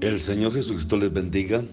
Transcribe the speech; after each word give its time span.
El 0.00 0.20
Señor 0.20 0.52
Jesucristo 0.52 0.96
les 0.96 1.12
bendiga. 1.12 1.64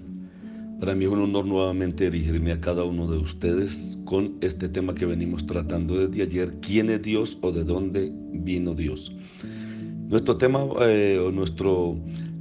Para 0.79 0.95
mí 0.95 1.05
es 1.05 1.11
un 1.11 1.19
honor 1.19 1.45
nuevamente 1.45 2.09
dirigirme 2.09 2.51
a 2.51 2.59
cada 2.59 2.83
uno 2.83 3.09
de 3.09 3.17
ustedes 3.17 3.99
con 4.05 4.33
este 4.41 4.67
tema 4.67 4.95
que 4.95 5.05
venimos 5.05 5.45
tratando 5.45 6.07
desde 6.07 6.23
ayer, 6.23 6.55
¿quién 6.61 6.89
es 6.89 7.01
Dios 7.01 7.37
o 7.41 7.51
de 7.51 7.63
dónde 7.63 8.11
vino 8.31 8.73
Dios? 8.73 9.13
Nuestro 10.09 10.37
tema 10.37 10.65
eh, 10.81 11.17
o 11.19 11.31
nuestro 11.31 11.97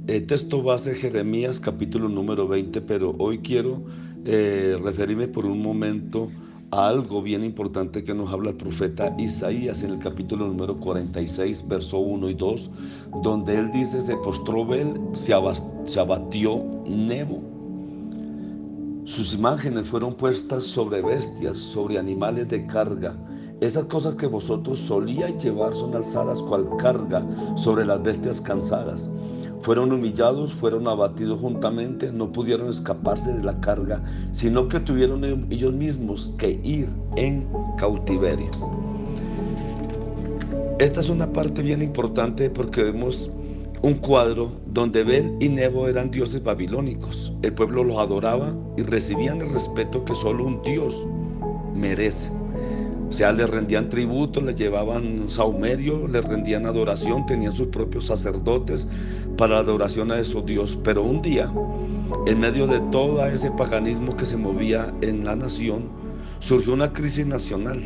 eh, 0.07 0.21
texto 0.21 0.61
base 0.61 0.93
Jeremías 0.93 1.59
capítulo 1.59 2.09
número 2.09 2.47
20, 2.47 2.81
pero 2.81 3.15
hoy 3.17 3.39
quiero 3.39 3.85
eh, 4.25 4.77
referirme 4.83 5.27
por 5.27 5.45
un 5.45 5.61
momento 5.61 6.29
algo 6.73 7.21
bien 7.21 7.43
importante 7.43 8.03
que 8.03 8.13
nos 8.13 8.31
habla 8.33 8.51
el 8.51 8.57
profeta 8.57 9.15
Isaías 9.17 9.83
en 9.83 9.91
el 9.91 9.99
capítulo 9.99 10.47
número 10.47 10.79
46, 10.79 11.67
verso 11.67 11.99
1 11.99 12.29
y 12.29 12.33
2, 12.33 12.69
donde 13.23 13.57
él 13.57 13.71
dice, 13.71 14.01
se 14.01 14.15
postró 14.17 14.65
Bel, 14.65 14.99
se, 15.13 15.33
abatió 15.99 16.63
Nebo 16.85 17.53
sus 19.05 19.33
imágenes 19.33 19.89
fueron 19.89 20.13
puestas 20.13 20.63
sobre 20.63 21.01
bestias, 21.01 21.57
sobre 21.57 21.99
animales 21.99 22.47
de 22.47 22.65
carga. 22.65 23.17
Esas 23.59 23.85
cosas 23.85 24.15
que 24.15 24.27
vosotros 24.27 24.79
solíais 24.79 25.43
llevar 25.43 25.73
son 25.73 25.93
alzadas 25.93 26.41
cual 26.41 26.67
carga 26.77 27.21
sobre 27.57 27.85
las 27.85 28.01
bestias 28.01 28.39
cansadas. 28.39 29.09
Fueron 29.63 29.93
humillados, 29.93 30.53
fueron 30.53 30.89
abatidos 30.89 31.39
juntamente, 31.39 32.11
no 32.11 32.33
pudieron 32.33 32.69
escaparse 32.69 33.31
de 33.31 33.43
la 33.45 33.61
carga, 33.61 34.03
sino 34.33 34.67
que 34.67 34.81
tuvieron 34.81 35.23
ellos 35.49 35.73
mismos 35.73 36.33
que 36.37 36.59
ir 36.63 36.89
en 37.15 37.47
cautiverio. 37.77 38.51
Esta 40.79 40.99
es 40.99 41.09
una 41.09 41.31
parte 41.31 41.61
bien 41.61 41.81
importante 41.81 42.49
porque 42.49 42.83
vemos 42.83 43.31
un 43.81 43.93
cuadro 43.93 44.51
donde 44.65 45.05
Bel 45.05 45.37
y 45.39 45.47
Nebo 45.47 45.87
eran 45.87 46.11
dioses 46.11 46.43
babilónicos. 46.43 47.31
El 47.41 47.53
pueblo 47.53 47.85
los 47.85 47.99
adoraba 47.99 48.53
y 48.75 48.81
recibían 48.81 49.39
el 49.41 49.53
respeto 49.53 50.03
que 50.03 50.13
solo 50.13 50.45
un 50.45 50.61
dios 50.61 51.07
merece. 51.73 52.42
O 53.13 53.15
sea, 53.15 53.31
le 53.31 53.45
rendían 53.45 53.89
tributo, 53.89 54.41
le 54.41 54.55
llevaban 54.55 55.25
saumerio, 55.29 56.07
le 56.07 56.19
rendían 56.19 56.65
adoración, 56.65 57.27
tenían 57.27 57.51
sus 57.51 57.67
propios 57.67 58.07
sacerdotes 58.07 58.87
para 59.37 59.53
la 59.53 59.59
adoración 59.59 60.11
a 60.11 60.17
esos 60.17 60.43
dios. 60.47 60.79
Pero 60.83 61.03
un 61.03 61.21
día, 61.21 61.53
en 62.25 62.39
medio 62.39 62.65
de 62.65 62.79
todo 62.91 63.23
ese 63.27 63.51
paganismo 63.51 64.17
que 64.17 64.25
se 64.25 64.35
movía 64.35 64.91
en 65.01 65.23
la 65.23 65.35
nación, 65.35 65.89
surgió 66.39 66.73
una 66.73 66.91
crisis 66.91 67.27
nacional. 67.27 67.83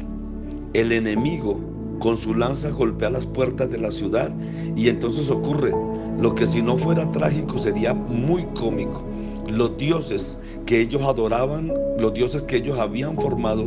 El 0.72 0.94
enemigo 0.94 1.60
con 2.00 2.16
su 2.16 2.34
lanza 2.34 2.70
golpea 2.70 3.10
las 3.10 3.26
puertas 3.26 3.70
de 3.70 3.80
la 3.80 3.92
ciudad 3.92 4.32
y 4.78 4.88
entonces 4.88 5.30
ocurre 5.30 5.74
lo 6.22 6.36
que 6.36 6.48
si 6.48 6.62
no 6.62 6.78
fuera 6.78 7.12
trágico 7.12 7.58
sería 7.58 7.94
muy 7.94 8.46
cómico. 8.56 9.04
Los 9.50 9.78
dioses 9.78 10.40
que 10.66 10.80
ellos 10.80 11.02
adoraban, 11.02 11.74
los 12.00 12.14
dioses 12.14 12.44
que 12.44 12.58
ellos 12.58 12.80
habían 12.80 13.16
formado, 13.16 13.66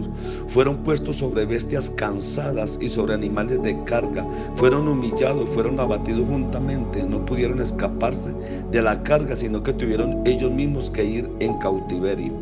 fueron 0.48 0.78
puestos 0.78 1.16
sobre 1.16 1.46
bestias 1.46 1.90
cansadas 1.90 2.78
y 2.80 2.88
sobre 2.88 3.14
animales 3.14 3.62
de 3.62 3.82
carga. 3.84 4.26
Fueron 4.56 4.88
humillados, 4.88 5.48
fueron 5.50 5.78
abatidos 5.80 6.28
juntamente. 6.28 7.02
No 7.02 7.24
pudieron 7.24 7.60
escaparse 7.60 8.32
de 8.70 8.82
la 8.82 9.02
carga, 9.02 9.36
sino 9.36 9.62
que 9.62 9.72
tuvieron 9.72 10.22
ellos 10.26 10.50
mismos 10.50 10.90
que 10.90 11.04
ir 11.04 11.30
en 11.40 11.58
cautiverio. 11.58 12.32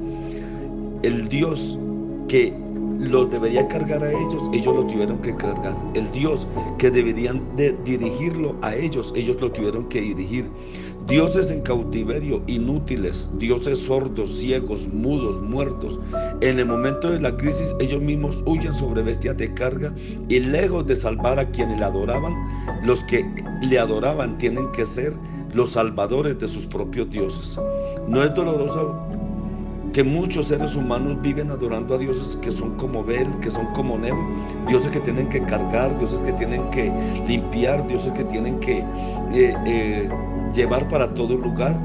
El 1.03 1.29
Dios 1.29 1.79
que 2.29 2.53
los 2.99 3.31
debería 3.31 3.67
cargar 3.69 4.03
a 4.03 4.11
ellos, 4.11 4.51
ellos 4.53 4.75
lo 4.75 4.85
tuvieron 4.87 5.19
que 5.19 5.35
cargar. 5.37 5.77
El 5.95 6.11
Dios 6.11 6.47
que 6.79 6.91
deberían 6.91 7.41
de 7.57 7.77
dirigirlo 7.85 8.57
a 8.63 8.75
ellos, 8.75 9.13
ellos 9.17 9.41
lo 9.41 9.53
tuvieron 9.53 9.89
que 9.89 10.01
dirigir. 10.01 10.51
Dioses 11.09 11.51
en 11.51 11.63
cautiverio, 11.63 12.43
inútiles, 12.47 13.31
dioses 13.39 13.79
sordos, 13.79 14.31
ciegos, 14.31 14.87
mudos, 14.93 15.41
muertos. 15.41 15.99
En 16.43 16.59
el 16.59 16.67
momento 16.67 17.11
de 17.11 17.19
la 17.19 17.35
crisis, 17.35 17.75
ellos 17.81 18.03
mismos 18.03 18.43
huyen 18.45 18.75
sobre 18.75 19.03
bestias 19.03 19.39
de 19.39 19.55
carga 19.55 19.95
y 20.29 20.41
lejos 20.41 20.87
de 20.87 20.95
salvar 20.95 21.39
a 21.39 21.49
quienes 21.51 21.79
le 21.79 21.87
adoraban, 21.87 22.35
los 22.85 23.05
que 23.05 23.25
le 23.63 23.79
adoraban 23.79 24.37
tienen 24.37 24.71
que 24.73 24.85
ser 24.85 25.15
los 25.55 25.71
salvadores 25.71 26.39
de 26.39 26.47
sus 26.47 26.67
propios 26.67 27.09
dioses. 27.09 27.59
No 28.07 28.23
es 28.23 28.35
doloroso 28.35 28.95
que 29.95 30.05
muchos 30.05 30.49
seres 30.49 30.77
humanos 30.77 31.17
viven 31.23 31.51
adorando 31.51 31.95
a 31.95 31.99
dioses 31.99 32.37
que 32.37 32.51
son 32.51 32.77
como 32.77 33.03
Bel, 33.03 33.29
que 33.41 33.51
son 33.51 33.65
como 33.73 33.97
Nebo, 33.97 34.21
dioses 34.69 34.91
que 34.91 35.01
tienen 35.01 35.31
que 35.31 35.43
cargar, 35.45 35.97
dioses 35.99 36.21
que 36.21 36.33
tienen 36.35 36.69
que 36.71 36.93
limpiar, 37.27 37.89
dioses 37.89 38.13
que 38.13 38.25
tienen 38.25 38.61
que 38.61 38.85
eh, 39.33 39.57
eh, 39.67 40.11
llevar 40.55 40.89
para 40.89 41.15
todo 41.15 41.35
lugar. 41.37 41.79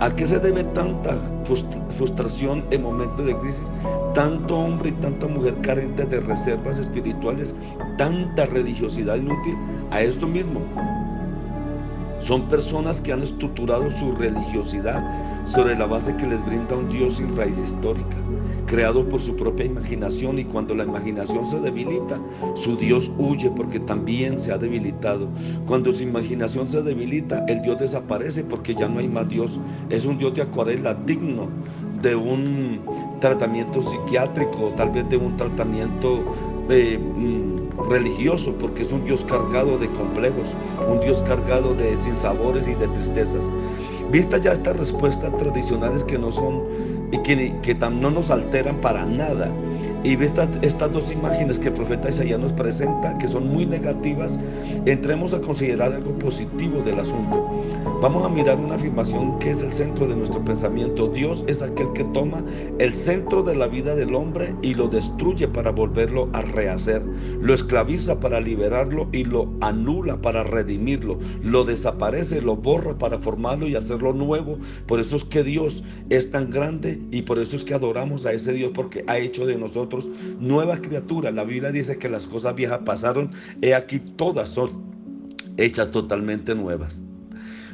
¿A 0.00 0.10
qué 0.10 0.26
se 0.26 0.38
debe 0.38 0.64
tanta 0.64 1.18
frustración 1.96 2.64
en 2.70 2.82
momentos 2.82 3.26
de 3.26 3.36
crisis? 3.36 3.70
Tanto 4.14 4.56
hombre 4.56 4.90
y 4.90 4.92
tanta 4.92 5.26
mujer 5.26 5.54
carentes 5.60 6.08
de 6.08 6.20
reservas 6.20 6.78
espirituales, 6.78 7.54
tanta 7.98 8.46
religiosidad 8.46 9.16
inútil. 9.16 9.54
A 9.90 10.00
esto 10.00 10.26
mismo, 10.26 10.60
son 12.20 12.48
personas 12.48 13.00
que 13.00 13.12
han 13.12 13.22
estructurado 13.22 13.90
su 13.90 14.12
religiosidad 14.12 15.04
sobre 15.44 15.76
la 15.76 15.86
base 15.86 16.16
que 16.16 16.26
les 16.26 16.44
brinda 16.44 16.76
un 16.76 16.88
Dios 16.88 17.16
sin 17.16 17.36
raíz 17.36 17.60
histórica, 17.60 18.16
creado 18.70 19.08
por 19.08 19.20
su 19.20 19.34
propia 19.34 19.66
imaginación 19.66 20.38
y 20.38 20.44
cuando 20.44 20.76
la 20.76 20.84
imaginación 20.84 21.44
se 21.44 21.58
debilita, 21.58 22.20
su 22.54 22.76
Dios 22.76 23.10
huye 23.18 23.50
porque 23.50 23.80
también 23.80 24.38
se 24.38 24.52
ha 24.52 24.58
debilitado. 24.58 25.28
Cuando 25.66 25.90
su 25.90 26.04
imaginación 26.04 26.68
se 26.68 26.80
debilita, 26.80 27.44
el 27.48 27.62
Dios 27.62 27.78
desaparece 27.78 28.44
porque 28.44 28.76
ya 28.76 28.88
no 28.88 29.00
hay 29.00 29.08
más 29.08 29.28
Dios. 29.28 29.58
Es 29.88 30.06
un 30.06 30.18
Dios 30.18 30.36
de 30.36 30.42
acuarela 30.42 30.94
digno 30.94 31.48
de 32.00 32.14
un 32.14 32.80
tratamiento 33.20 33.82
psiquiátrico, 33.82 34.72
tal 34.76 34.90
vez 34.90 35.08
de 35.08 35.16
un 35.16 35.36
tratamiento 35.36 36.22
eh, 36.68 36.96
mm, 36.96 37.90
religioso, 37.90 38.54
porque 38.56 38.82
es 38.82 38.92
un 38.92 39.04
Dios 39.04 39.24
cargado 39.24 39.78
de 39.78 39.88
complejos, 39.88 40.56
un 40.88 41.00
Dios 41.00 41.24
cargado 41.24 41.74
de 41.74 41.96
sinsabores 41.96 42.68
y 42.68 42.74
de 42.74 42.86
tristezas. 42.86 43.52
Vista 44.12 44.38
ya 44.38 44.52
estas 44.52 44.76
respuestas 44.76 45.36
tradicionales 45.36 46.04
que 46.04 46.18
no 46.18 46.30
son 46.30 46.62
y 47.12 47.18
que, 47.18 47.54
que 47.62 47.74
no 47.74 48.10
nos 48.10 48.30
alteran 48.30 48.80
para 48.80 49.04
nada, 49.04 49.52
y 50.02 50.16
vista 50.16 50.50
estas 50.62 50.92
dos 50.92 51.12
imágenes 51.12 51.58
que 51.58 51.68
el 51.68 51.74
profeta 51.74 52.08
Isaías 52.08 52.38
nos 52.38 52.52
presenta, 52.52 53.16
que 53.18 53.28
son 53.28 53.48
muy 53.48 53.66
negativas, 53.66 54.38
entremos 54.86 55.34
a 55.34 55.40
considerar 55.40 55.92
algo 55.92 56.12
positivo 56.18 56.80
del 56.82 57.00
asunto. 57.00 57.48
Vamos 58.00 58.24
a 58.24 58.30
mirar 58.30 58.58
una 58.58 58.76
afirmación 58.76 59.38
que 59.38 59.50
es 59.50 59.62
el 59.62 59.72
centro 59.72 60.08
de 60.08 60.16
nuestro 60.16 60.42
pensamiento. 60.42 61.08
Dios 61.08 61.44
es 61.48 61.62
aquel 61.62 61.92
que 61.92 62.04
toma 62.04 62.42
el 62.78 62.94
centro 62.94 63.42
de 63.42 63.54
la 63.54 63.66
vida 63.66 63.94
del 63.94 64.14
hombre 64.14 64.54
y 64.62 64.74
lo 64.74 64.88
destruye 64.88 65.46
para 65.48 65.70
volverlo 65.70 66.30
a 66.32 66.40
rehacer. 66.40 67.02
Lo 67.40 67.52
esclaviza 67.52 68.18
para 68.18 68.40
liberarlo 68.40 69.08
y 69.12 69.24
lo 69.24 69.50
anula 69.60 70.16
para 70.20 70.44
redimirlo. 70.44 71.18
Lo 71.42 71.64
desaparece, 71.64 72.40
lo 72.40 72.56
borra 72.56 72.96
para 72.96 73.18
formarlo 73.18 73.68
y 73.68 73.76
hacerlo 73.76 74.14
nuevo. 74.14 74.58
Por 74.86 74.98
eso 74.98 75.16
es 75.16 75.24
que 75.24 75.44
Dios 75.44 75.84
es 76.08 76.30
tan 76.30 76.48
grande 76.48 77.00
y 77.10 77.22
por 77.22 77.38
eso 77.38 77.54
es 77.54 77.64
que 77.64 77.74
adoramos 77.74 78.24
a 78.24 78.32
ese 78.32 78.54
Dios 78.54 78.72
porque 78.74 79.04
ha 79.08 79.18
hecho 79.18 79.44
de 79.44 79.56
nosotros 79.56 79.69
nueva 80.38 80.76
criatura. 80.78 81.30
La 81.30 81.44
Biblia 81.44 81.70
dice 81.70 81.98
que 81.98 82.08
las 82.08 82.26
cosas 82.26 82.54
viejas 82.54 82.80
pasaron. 82.84 83.32
He 83.62 83.74
aquí 83.74 83.98
todas 83.98 84.50
son 84.50 84.82
hechas 85.56 85.90
totalmente 85.90 86.54
nuevas. 86.54 87.02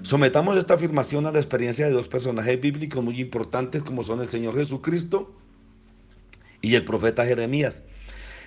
Sometamos 0.02 0.56
esta 0.56 0.74
afirmación 0.74 1.26
a 1.26 1.32
la 1.32 1.38
experiencia 1.38 1.86
de 1.86 1.92
dos 1.92 2.08
personajes 2.08 2.60
bíblicos 2.60 3.02
muy 3.02 3.20
importantes 3.20 3.82
como 3.82 4.02
son 4.02 4.20
el 4.20 4.28
Señor 4.28 4.54
Jesucristo 4.54 5.34
y 6.62 6.74
el 6.76 6.84
profeta 6.84 7.26
Jeremías. 7.26 7.82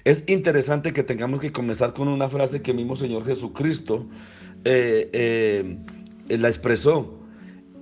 Es 0.06 0.24
interesante 0.28 0.94
que 0.94 1.04
tengamos 1.04 1.42
que 1.42 1.52
comenzar 1.52 1.94
con 1.94 2.08
una 2.08 2.30
frase 2.30 2.62
que 2.62 2.74
mismo 2.74 2.96
Señor 2.96 3.26
Jesucristo 3.26 4.08
eh, 4.64 5.10
eh, 5.12 6.38
la 6.38 6.48
expresó. 6.48 7.19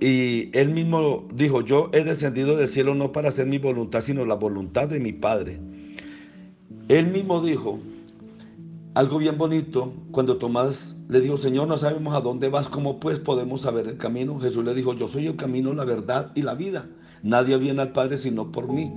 Y 0.00 0.56
él 0.56 0.70
mismo 0.70 1.26
dijo, 1.34 1.62
yo 1.62 1.90
he 1.92 2.04
descendido 2.04 2.56
del 2.56 2.68
cielo 2.68 2.94
no 2.94 3.10
para 3.10 3.30
hacer 3.30 3.46
mi 3.46 3.58
voluntad, 3.58 4.00
sino 4.00 4.24
la 4.24 4.34
voluntad 4.34 4.88
de 4.88 5.00
mi 5.00 5.12
Padre. 5.12 5.58
Él 6.88 7.08
mismo 7.08 7.42
dijo 7.42 7.80
algo 8.94 9.18
bien 9.18 9.38
bonito 9.38 9.92
cuando 10.10 10.38
Tomás 10.38 10.96
le 11.08 11.20
dijo, 11.20 11.36
Señor, 11.36 11.68
no 11.68 11.76
sabemos 11.76 12.14
a 12.14 12.20
dónde 12.20 12.48
vas, 12.48 12.68
¿cómo 12.68 12.98
pues 12.98 13.18
podemos 13.18 13.62
saber 13.62 13.86
el 13.88 13.96
camino? 13.96 14.40
Jesús 14.40 14.64
le 14.64 14.74
dijo, 14.74 14.94
yo 14.94 15.08
soy 15.08 15.26
el 15.26 15.36
camino, 15.36 15.72
la 15.72 15.84
verdad 15.84 16.32
y 16.34 16.42
la 16.42 16.54
vida. 16.54 16.86
Nadie 17.22 17.56
viene 17.58 17.82
al 17.82 17.92
Padre 17.92 18.18
sino 18.18 18.52
por 18.52 18.68
mí. 18.72 18.92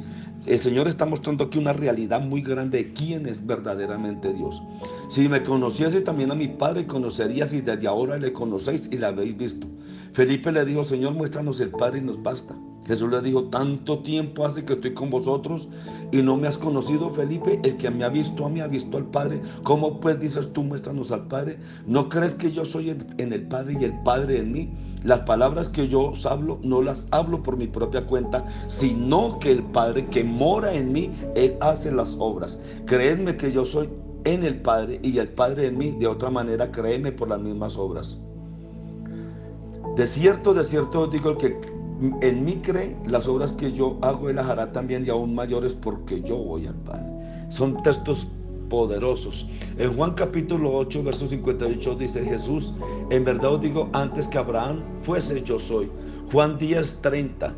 El 0.46 0.60
Señor 0.60 0.88
está 0.88 1.06
mostrando 1.06 1.46
aquí 1.46 1.58
una 1.58 1.74
realidad 1.74 2.22
muy 2.22 2.42
grande 2.42 2.78
de 2.78 2.94
quién 2.94 3.26
es 3.26 3.46
verdaderamente 3.46 4.34
Dios. 4.34 4.62
Si 5.12 5.28
me 5.28 5.44
conociese 5.44 6.00
también 6.00 6.32
a 6.32 6.36
mi 6.36 6.48
Padre, 6.48 6.88
conocerías 6.88 7.54
y 7.54 7.60
desde 7.60 7.86
ahora 7.86 8.18
le 8.18 8.32
conocéis 8.32 8.88
y 8.94 8.98
le 8.98 9.08
habéis 9.08 9.36
visto. 9.36 9.68
Felipe 10.14 10.54
le 10.54 10.64
dijo, 10.64 10.86
Señor, 10.86 11.16
muéstranos 11.16 11.60
el 11.60 11.72
Padre 11.72 12.00
y 12.00 12.02
nos 12.02 12.24
basta. 12.24 12.56
Jesús 12.88 13.12
le 13.12 13.20
dijo, 13.20 13.44
tanto 13.50 14.00
tiempo 14.04 14.46
hace 14.46 14.64
que 14.64 14.72
estoy 14.72 14.94
con 14.94 15.10
vosotros 15.10 15.68
y 16.14 16.22
no 16.22 16.38
me 16.38 16.48
has 16.48 16.58
conocido, 16.58 17.10
Felipe. 17.10 17.60
El 17.62 17.76
que 17.76 17.92
me 17.92 18.06
ha 18.06 18.08
visto 18.08 18.46
a 18.46 18.50
mí 18.50 18.62
ha 18.62 18.68
visto 18.68 18.96
al 18.96 19.04
Padre. 19.04 19.42
¿Cómo 19.64 20.00
pues 20.00 20.18
dices 20.18 20.54
tú, 20.54 20.64
muéstranos 20.64 21.12
al 21.12 21.28
Padre? 21.28 21.60
¿No 21.86 22.08
crees 22.08 22.34
que 22.34 22.50
yo 22.50 22.64
soy 22.64 22.96
en 23.18 23.34
el 23.34 23.50
Padre 23.50 23.76
y 23.82 23.84
el 23.84 24.02
Padre 24.04 24.38
en 24.38 24.54
mí? 24.54 24.70
Las 25.04 25.20
palabras 25.22 25.68
que 25.68 25.90
yo 25.90 26.04
os 26.04 26.26
hablo 26.26 26.62
no 26.64 26.82
las 26.82 27.10
hablo 27.12 27.44
por 27.44 27.58
mi 27.58 27.68
propia 27.68 28.08
cuenta, 28.08 28.46
sino 28.68 29.40
que 29.40 29.52
el 29.52 29.64
Padre 29.64 30.08
que 30.08 30.24
mora 30.24 30.74
en 30.74 30.94
mí, 30.94 31.12
Él 31.36 31.58
hace 31.60 31.92
las 31.92 32.16
obras. 32.18 32.58
Creedme 32.86 33.36
que 33.36 33.52
yo 33.52 33.66
soy 33.66 33.90
en 34.24 34.44
el 34.44 34.62
Padre 34.62 35.00
y 35.04 35.18
el 35.18 35.30
Padre 35.30 35.68
en 35.68 35.78
mí. 35.78 35.92
De 35.92 36.08
otra 36.08 36.30
manera, 36.30 36.72
créeme 36.72 37.12
por 37.12 37.30
las 37.30 37.40
mismas 37.40 37.78
obras. 37.78 38.20
De 39.96 40.08
cierto, 40.08 40.54
de 40.54 40.64
cierto 40.64 41.08
digo, 41.08 41.32
el 41.32 41.38
que 41.38 41.60
en 42.22 42.46
mí 42.46 42.60
cree, 42.64 42.96
las 43.06 43.28
obras 43.28 43.52
que 43.54 43.72
yo 43.72 43.98
hago, 44.02 44.30
Él 44.30 44.38
las 44.38 44.48
hará 44.48 44.72
también 44.72 45.06
y 45.06 45.10
aún 45.10 45.36
mayores 45.36 45.74
porque 45.74 46.22
yo 46.22 46.38
voy 46.38 46.68
al 46.68 46.76
Padre. 46.76 47.06
Son 47.50 47.82
textos 47.84 48.28
poderosos. 48.70 49.46
En 49.78 49.94
Juan 49.96 50.14
capítulo 50.14 50.74
8, 50.74 51.04
verso 51.04 51.28
58 51.28 51.96
dice 51.96 52.24
Jesús, 52.24 52.74
en 53.10 53.26
verdad 53.26 53.56
os 53.56 53.62
digo, 53.62 53.90
antes 53.92 54.28
que 54.28 54.38
Abraham 54.38 54.82
fuese 55.02 55.44
yo 55.44 55.60
soy. 55.60 55.92
Juan 56.32 56.58
10, 56.58 57.02
30. 57.02 57.54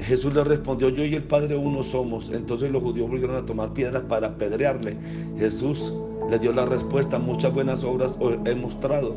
Jesús 0.00 0.34
le 0.34 0.42
respondió, 0.42 0.88
yo 0.88 1.04
y 1.04 1.14
el 1.14 1.24
Padre 1.24 1.56
uno 1.56 1.82
somos. 1.82 2.30
Entonces 2.30 2.72
los 2.72 2.82
judíos 2.82 3.08
volvieron 3.08 3.36
a 3.36 3.46
tomar 3.46 3.74
piedras 3.74 4.02
para 4.08 4.28
apedrearle. 4.28 4.96
Jesús 5.38 5.92
le 6.30 6.38
dio 6.38 6.52
la 6.52 6.66
respuesta, 6.66 7.18
muchas 7.18 7.52
buenas 7.52 7.84
obras 7.84 8.18
he 8.44 8.54
mostrado 8.54 9.14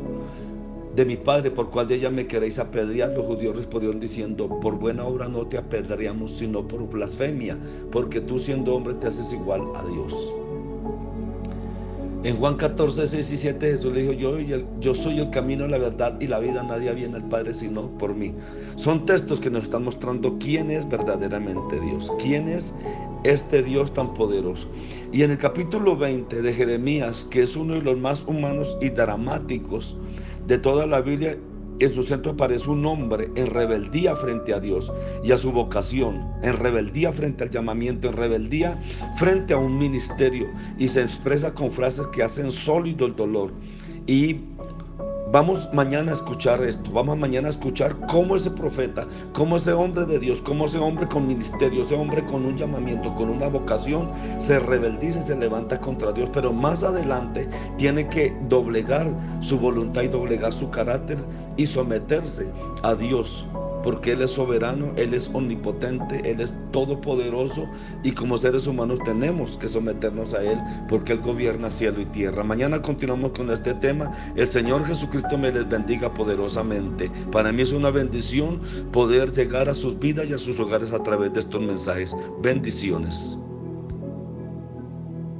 de 0.98 1.04
mi 1.04 1.16
Padre, 1.16 1.52
por 1.52 1.70
cual 1.70 1.86
de 1.86 1.94
ella 1.94 2.10
me 2.10 2.26
queréis 2.26 2.58
apedrear. 2.58 3.10
Los 3.10 3.24
judíos 3.24 3.56
respondieron 3.56 4.00
diciendo, 4.00 4.48
por 4.60 4.74
buena 4.78 5.04
obra 5.04 5.28
no 5.28 5.46
te 5.46 5.56
apedreamos, 5.56 6.32
sino 6.32 6.66
por 6.66 6.88
blasfemia, 6.88 7.56
porque 7.92 8.20
tú 8.20 8.38
siendo 8.38 8.74
hombre 8.74 8.94
te 8.94 9.06
haces 9.06 9.32
igual 9.32 9.62
a 9.76 9.86
Dios. 9.86 10.34
En 12.24 12.36
Juan 12.36 12.56
14, 12.56 13.06
6 13.06 13.30
y 13.30 13.36
7 13.36 13.70
Jesús 13.74 13.94
le 13.94 14.02
dijo, 14.02 14.12
yo, 14.12 14.38
yo 14.80 14.92
soy 14.92 15.20
el 15.20 15.30
camino, 15.30 15.68
la 15.68 15.78
verdad 15.78 16.20
y 16.20 16.26
la 16.26 16.40
vida, 16.40 16.64
nadie 16.64 16.92
viene 16.92 17.14
al 17.14 17.28
Padre 17.28 17.54
sino 17.54 17.96
por 17.96 18.12
mí. 18.12 18.34
Son 18.74 19.06
textos 19.06 19.38
que 19.38 19.50
nos 19.50 19.62
están 19.62 19.84
mostrando 19.84 20.36
quién 20.40 20.72
es 20.72 20.88
verdaderamente 20.88 21.78
Dios, 21.78 22.10
quién 22.20 22.48
es 22.48 22.74
este 23.24 23.62
Dios 23.62 23.92
tan 23.92 24.14
poderoso. 24.14 24.68
Y 25.12 25.22
en 25.22 25.30
el 25.30 25.38
capítulo 25.38 25.96
20 25.96 26.42
de 26.42 26.54
Jeremías, 26.54 27.26
que 27.30 27.42
es 27.42 27.56
uno 27.56 27.74
de 27.74 27.82
los 27.82 27.98
más 27.98 28.24
humanos 28.26 28.76
y 28.80 28.90
dramáticos 28.90 29.96
de 30.46 30.58
toda 30.58 30.86
la 30.86 31.00
Biblia, 31.00 31.36
en 31.80 31.94
su 31.94 32.02
centro 32.02 32.32
aparece 32.32 32.70
un 32.70 32.84
hombre 32.86 33.30
en 33.36 33.46
rebeldía 33.46 34.16
frente 34.16 34.52
a 34.52 34.58
Dios 34.58 34.92
y 35.22 35.30
a 35.30 35.38
su 35.38 35.52
vocación, 35.52 36.26
en 36.42 36.54
rebeldía 36.54 37.12
frente 37.12 37.44
al 37.44 37.50
llamamiento, 37.50 38.08
en 38.08 38.16
rebeldía 38.16 38.82
frente 39.16 39.54
a 39.54 39.58
un 39.58 39.78
ministerio 39.78 40.48
y 40.76 40.88
se 40.88 41.02
expresa 41.02 41.54
con 41.54 41.70
frases 41.70 42.08
que 42.08 42.24
hacen 42.24 42.50
sólido 42.50 43.06
el 43.06 43.14
dolor. 43.14 43.52
Y 44.06 44.38
Vamos 45.30 45.68
mañana 45.74 46.12
a 46.12 46.14
escuchar 46.14 46.62
esto, 46.62 46.90
vamos 46.90 47.18
mañana 47.18 47.48
a 47.48 47.50
escuchar 47.50 47.94
cómo 48.06 48.34
ese 48.34 48.50
profeta, 48.50 49.06
cómo 49.34 49.56
ese 49.56 49.74
hombre 49.74 50.06
de 50.06 50.18
Dios, 50.18 50.40
cómo 50.40 50.64
ese 50.64 50.78
hombre 50.78 51.06
con 51.06 51.26
ministerio, 51.26 51.82
ese 51.82 51.96
hombre 51.96 52.24
con 52.24 52.46
un 52.46 52.56
llamamiento, 52.56 53.14
con 53.14 53.28
una 53.28 53.46
vocación, 53.48 54.10
se 54.38 54.58
rebeldiza 54.58 55.20
y 55.20 55.24
se 55.24 55.36
levanta 55.36 55.78
contra 55.78 56.12
Dios, 56.12 56.30
pero 56.32 56.50
más 56.50 56.82
adelante 56.82 57.46
tiene 57.76 58.08
que 58.08 58.34
doblegar 58.48 59.06
su 59.40 59.58
voluntad 59.58 60.00
y 60.00 60.08
doblegar 60.08 60.50
su 60.50 60.70
carácter 60.70 61.18
y 61.58 61.66
someterse 61.66 62.50
a 62.82 62.94
Dios 62.94 63.46
porque 63.82 64.12
Él 64.12 64.22
es 64.22 64.30
soberano, 64.32 64.92
Él 64.96 65.14
es 65.14 65.30
omnipotente, 65.32 66.20
Él 66.30 66.40
es 66.40 66.54
todopoderoso 66.72 67.66
y 68.02 68.12
como 68.12 68.36
seres 68.36 68.66
humanos 68.66 68.98
tenemos 69.04 69.58
que 69.58 69.68
someternos 69.68 70.34
a 70.34 70.42
Él 70.42 70.58
porque 70.88 71.12
Él 71.12 71.20
gobierna 71.20 71.70
cielo 71.70 72.00
y 72.00 72.06
tierra. 72.06 72.42
Mañana 72.44 72.82
continuamos 72.82 73.32
con 73.32 73.50
este 73.50 73.74
tema. 73.74 74.12
El 74.36 74.46
Señor 74.46 74.84
Jesucristo 74.84 75.38
me 75.38 75.52
les 75.52 75.68
bendiga 75.68 76.12
poderosamente. 76.12 77.10
Para 77.32 77.52
mí 77.52 77.62
es 77.62 77.72
una 77.72 77.90
bendición 77.90 78.60
poder 78.92 79.32
llegar 79.32 79.68
a 79.68 79.74
sus 79.74 79.98
vidas 79.98 80.28
y 80.28 80.34
a 80.34 80.38
sus 80.38 80.58
hogares 80.60 80.92
a 80.92 81.02
través 81.02 81.32
de 81.32 81.40
estos 81.40 81.60
mensajes. 81.60 82.14
Bendiciones. 82.42 83.38